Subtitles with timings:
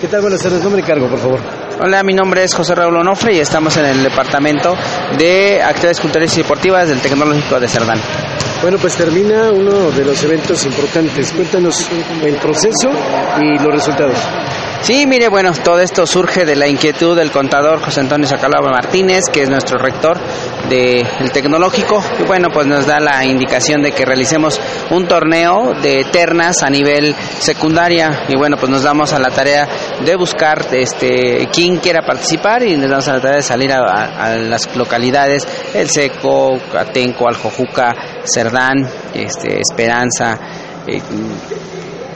[0.00, 0.22] ¿Qué tal?
[0.22, 0.62] Buenas tardes.
[0.62, 1.40] Nombre y cargo, por favor.
[1.78, 4.74] Hola, mi nombre es José Raúl Onofre y estamos en el Departamento
[5.18, 8.00] de Actividades Culturales y Deportivas del Tecnológico de Cerdán.
[8.62, 11.32] Bueno, pues termina uno de los eventos importantes.
[11.32, 11.86] Cuéntanos
[12.22, 12.90] el proceso
[13.42, 14.16] y los resultados.
[14.80, 19.28] Sí, mire, bueno, todo esto surge de la inquietud del contador José Antonio Sacalaba Martínez,
[19.28, 20.18] que es nuestro rector
[20.70, 24.58] del tecnológico, y bueno, pues nos da la indicación de que realicemos
[24.90, 29.68] un torneo de ternas a nivel secundaria, y bueno, pues nos damos a la tarea
[30.04, 34.04] de buscar este quién quiera participar y nos damos a la tarea de salir a,
[34.04, 37.92] a las localidades, El Seco, Atenco, Aljojuca,
[38.24, 40.38] Cerdán, este, Esperanza,
[40.86, 41.02] eh,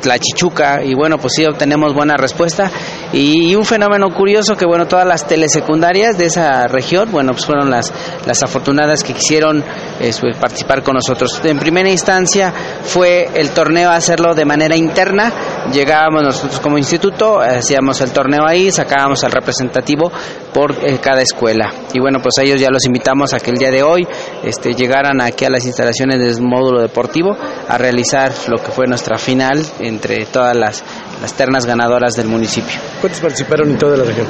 [0.06, 2.70] la Chichuca y bueno, pues sí obtenemos buena respuesta
[3.12, 7.70] y un fenómeno curioso que bueno, todas las telesecundarias de esa región, bueno, pues fueron
[7.70, 7.92] las,
[8.26, 9.64] las afortunadas que quisieron
[10.00, 11.40] eh, participar con nosotros.
[11.44, 15.32] En primera instancia fue el torneo hacerlo de manera interna,
[15.72, 20.10] llegábamos nosotros como instituto, hacíamos el torneo ahí, sacábamos al representativo
[20.52, 21.72] por eh, cada escuela.
[21.92, 24.06] Y bueno, pues a ellos ya los invitamos a que el día de hoy
[24.42, 27.36] este, llegaran aquí a las instalaciones del módulo deportivo
[27.68, 30.82] a realizar lo que fue nuestra final entre todas las,
[31.20, 32.78] las ternas ganadoras del municipio.
[33.00, 34.26] ¿Cuántos participaron en toda la región?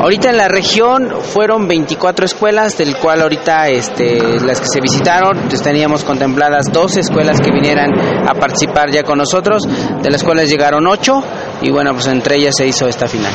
[0.00, 5.48] Ahorita en la región fueron 24 escuelas, del cual ahorita este, las que se visitaron,
[5.48, 7.90] pues teníamos contempladas 12 escuelas que vinieran
[8.28, 9.62] a participar ya con nosotros,
[10.02, 11.22] de las cuales llegaron 8
[11.62, 13.32] y bueno, pues entre ellas se hizo esta final.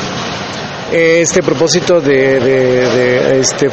[0.92, 3.68] Este propósito de, de, de este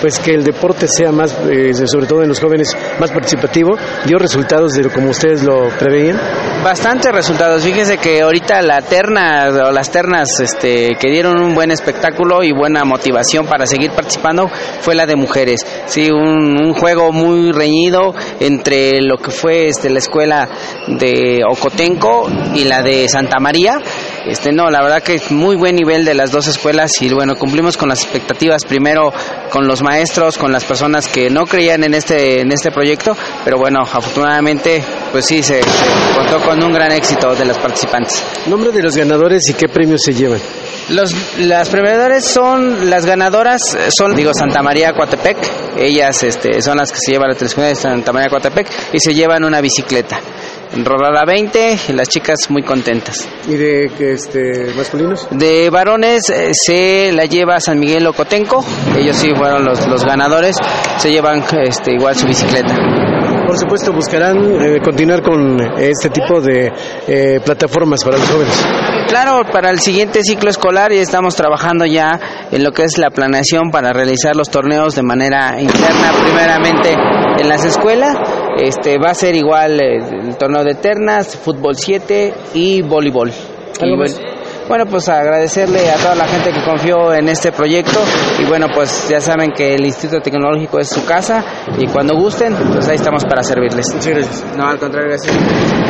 [0.00, 4.18] pues que el deporte sea más, eh, sobre todo en los jóvenes, más participativo, dio
[4.18, 6.18] resultados de como ustedes lo preveían.
[6.62, 7.62] Bastantes resultados.
[7.62, 12.52] Fíjese que ahorita la terna o las ternas este, que dieron un buen espectáculo y
[12.52, 15.64] buena motivación para seguir participando fue la de mujeres.
[15.86, 20.48] Sí, un, un juego muy reñido entre lo que fue este, la escuela
[20.88, 23.80] de Ocotenco y la de Santa María.
[24.28, 27.34] Este, no, la verdad que es muy buen nivel de las dos escuelas y bueno,
[27.36, 29.12] cumplimos con las expectativas primero
[29.50, 33.56] con los maestros, con las personas que no creían en este en este proyecto, pero
[33.56, 38.22] bueno, afortunadamente pues sí se, se contó con un gran éxito de los participantes.
[38.46, 40.40] Nombre de los ganadores y qué premios se llevan.
[40.90, 45.36] Los, las premiadoras son, las ganadoras son, digo, Santa María Coatepec,
[45.78, 49.12] ellas este, son las que se llevan la telescopia de Santa María Coatepec y se
[49.12, 50.18] llevan una bicicleta.
[50.84, 53.28] Rodada 20, las chicas muy contentas.
[53.46, 55.26] ¿Y de este, masculinos?
[55.30, 58.64] De varones eh, se la lleva San Miguel Ocotenco,
[58.96, 60.56] ellos sí fueron los, los ganadores,
[60.98, 62.74] se llevan este, igual su bicicleta.
[63.46, 66.70] Por supuesto, buscarán eh, continuar con este tipo de
[67.06, 68.66] eh, plataformas para los jóvenes.
[69.08, 72.20] Claro, para el siguiente ciclo escolar ya estamos trabajando ya
[72.52, 76.92] en lo que es la planeación para realizar los torneos de manera interna, primeramente
[77.38, 78.18] en las escuelas.
[78.58, 83.30] Este va a ser igual eh, el torneo de ternas, fútbol 7 y voleibol.
[83.80, 84.14] Y bueno,
[84.68, 88.00] bueno, pues agradecerle a toda la gente que confió en este proyecto
[88.38, 91.44] y bueno, pues ya saben que el Instituto Tecnológico es su casa
[91.78, 93.94] y cuando gusten, pues ahí estamos para servirles.
[93.94, 94.44] Muchas gracias.
[94.56, 95.87] No, al contrario, gracias.